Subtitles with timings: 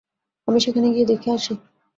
[0.47, 1.53] আমি সেখানে গিয়ে দেখে আসি।